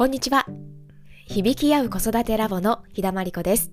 [0.00, 0.46] こんにちは。
[1.26, 3.70] 響き合う子育てラボの日田真理子です。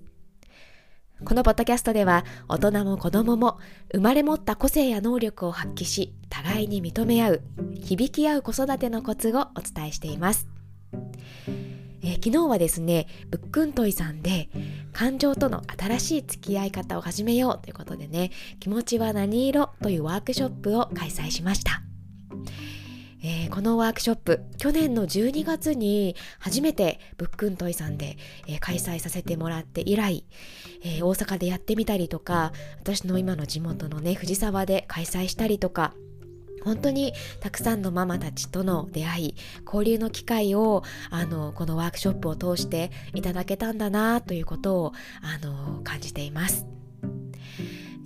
[1.24, 3.58] このポッドキャストでは、大人も子供も
[3.94, 7.42] 生まれ持った個性や能力を発揮し、互いに認め合う、
[7.80, 10.46] 響き合う子育てのコツをお伝えしています。
[12.02, 14.50] えー、昨日はですね、ぶっくんといさんで、
[14.92, 21.87] 感情との新しい付き合い方を始めようということでね、気持ちは何色というワークショップを開催しました。
[23.28, 30.24] えー、このワークショップ去年の12月に初めてブックントイさんで、えー、開催させてもらって以来、
[30.82, 35.92] えー、大阪でやってみたりとか私の今の地元のね藤沢で開催したりとか
[36.64, 39.34] 本当にたくさんのママたちとの出会い
[39.66, 46.67] 交流の機会をあのこのワークショップを通していただけたんだなということをあの感じています。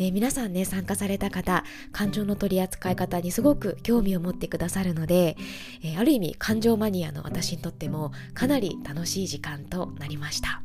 [0.02, 5.36] で皆さんね参加された方感情の取り扱い方にすごく興味を持ってくださるので、
[5.84, 10.62] えー、ある意味感情マニアの私にとってもかなり楽しい時間となりました。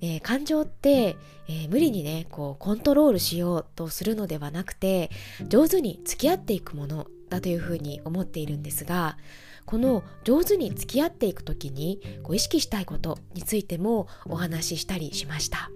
[0.00, 1.16] え、感情って、
[1.48, 5.10] えー、無理にねこうコントロールしようとするのではなくて
[5.48, 9.16] 上手に付き合っていくものだというふうに思っているんですが
[9.64, 15.70] この上手に付き合っていく時にこう意識したいことについてもお話ししたりしました。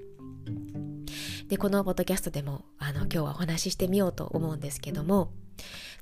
[1.48, 5.30] でこのポッドキャストでもあの今日はお話ししてみようと思うんですけども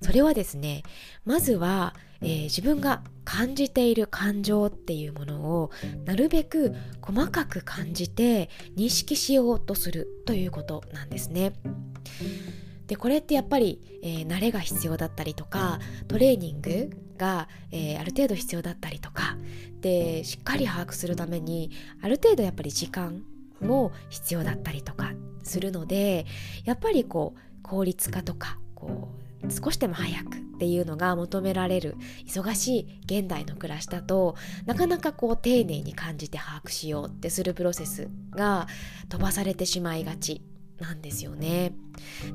[0.00, 0.82] それはですね
[1.24, 5.70] まずは、えー、自分が感じている感情っていうものを
[6.04, 11.52] なるべく細かく感じて認識しようとするということなんですね。
[12.86, 19.38] でこれってやっぱり、えー、慣れが必要だったりとかトレーニングが、えー、ある程度必要だったりとか
[19.80, 21.70] でしっかり把握するために
[22.02, 23.22] ある程度やっぱり時間
[23.64, 25.12] も必要だったりとか
[25.42, 26.26] するので
[26.64, 29.10] やっぱりこう効率化とかこ
[29.42, 38.66] う少しでも早くっていうのが求められる忙しい現代の暮らしだとなかなかこう丁寧に感じて把握しようってするプロセスが
[39.08, 40.42] 飛ばされてしまいがち
[40.78, 41.72] なんですよね。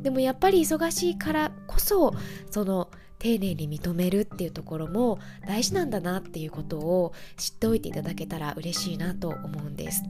[0.02, 2.14] でもやっぱり忙しいからこそ
[2.52, 2.90] その
[3.20, 10.04] 丁寧に認めるっていうところも大事なんだなっていうことを知っておいていただけたら嬉しいなと思うんです。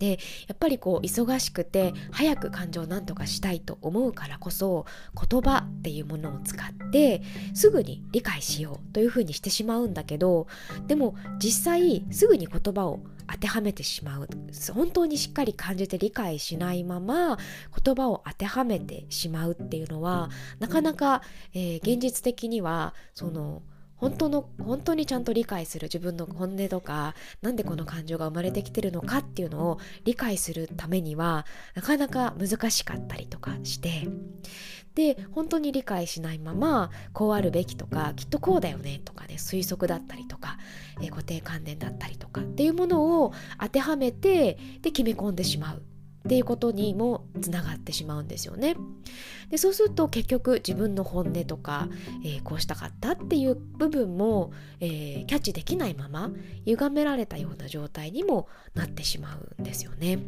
[0.00, 0.18] で
[0.48, 4.86] やっぱりこう忙しくて早く感情を何とかしたいと思うからこそ
[5.30, 7.22] 言葉っていうものを使って
[7.54, 10.48] すぐに理解しようというふうにしてしまうんだけど
[10.86, 13.00] でも実際すぐに言葉を
[13.30, 14.28] 当てはめてしまう。
[14.74, 17.38] 本当にしっかり感じて理解しないまま
[17.84, 21.22] 言葉を当てはめてしまうっていうのはなかなか、
[21.54, 23.62] えー、現実的にはその
[24.00, 34.08] 本当の本当にちゃんと理解する自分の本音とかなんでこの感情が生まれてきてるのかっていうのを理解するためにはなかなか難しかったりとかして
[34.94, 40.58] で本当に理解しないままこうあるべきとかきっとこうだよねとかね推測だったりとか、
[41.00, 45.82] えー、固定観念だったりとかっていうものを当てはめてで決め込んでしまう。
[46.26, 48.76] っていうことにもつながってしまうんですよね。
[49.50, 51.88] でそうすると結局自分の本音とか、
[52.24, 56.30] えー、こうしたかったっていう部分も、えー、キャッチできないまま
[56.66, 60.18] 歪められたような状態にもなってしまうんですよね。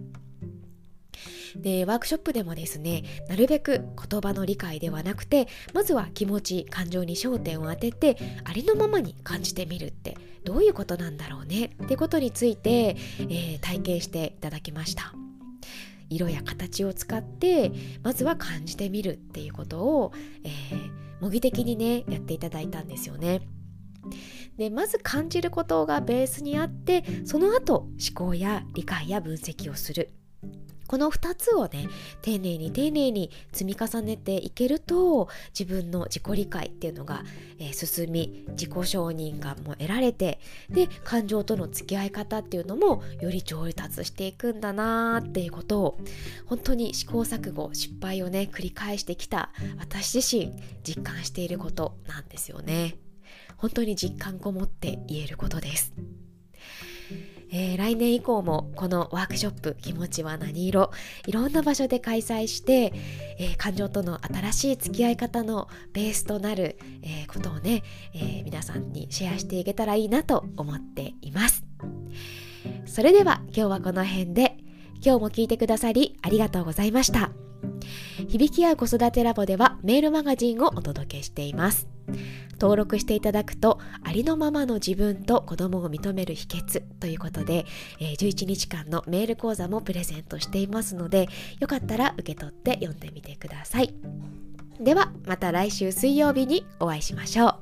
[1.57, 15.13] でワークショップでもですねなるべく言葉の理解ではなくてまずは気持ち感情に焦点を当ててありのままに感じてみるってどういうことなんだろうねってことについて、えー、体験していただきました。
[16.15, 20.13] 色や形を使ってまずは感じてみるっていうことを、
[20.45, 20.91] えー、
[21.21, 23.43] 模擬的にねやっていただいたんですよね。
[24.59, 30.11] でまず感じることがベースにあってその後思考や理解や分析をする
[30.93, 31.89] この2つをね
[32.21, 37.23] 丁寧に丁寧に積み重ねていけると自分の自己理解っていうのが、
[37.59, 40.39] えー、進み自己承認感もう得られて
[40.69, 45.99] で感情との付き合い方っていうのもより上達していくんだなーっていうことを
[46.45, 50.53] 本当に試行錯誤失敗をね繰り返してきた私自身
[50.85, 52.99] 実感していることなんですよね。
[53.57, 55.95] 本当に実感こもって言えることです。
[57.53, 60.91] えー、来年以降もこのワークショップ気持ちは何色
[61.27, 62.93] いろんな場所で開催して、
[63.39, 67.83] えー、感情との新しい付き合い方のベースとなる、えー、ことをね、
[68.15, 71.65] え皆さんにシェアしていけたらいいなと思っています。
[72.87, 74.57] それでは今日はこの辺で
[75.05, 77.31] 今日も聞いてくださりありがとうございました。
[78.29, 81.92] 響き合う子育てラボではメールマガジンをお届けしています。
[82.61, 87.67] 登録していただくとありのままの自分と子供を認める秘訣ということで、
[88.01, 91.29] えー、11日間のメール講座もプレゼントしていますので
[91.61, 93.95] よかったら受け取って読んでみてください。
[94.81, 97.62] ではまた来週水曜日にお会いしましょう。